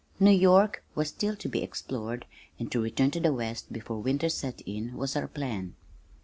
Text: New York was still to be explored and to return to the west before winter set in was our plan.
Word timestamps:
New 0.19 0.31
York 0.31 0.83
was 0.95 1.09
still 1.09 1.35
to 1.35 1.47
be 1.47 1.61
explored 1.61 2.25
and 2.57 2.71
to 2.71 2.81
return 2.81 3.11
to 3.11 3.19
the 3.19 3.31
west 3.31 3.71
before 3.71 4.01
winter 4.01 4.29
set 4.29 4.61
in 4.61 4.95
was 4.97 5.15
our 5.15 5.27
plan. 5.27 5.75